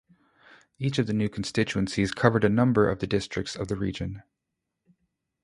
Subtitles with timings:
[0.79, 4.23] Each of the new constituencies covered a number of the districts of the region.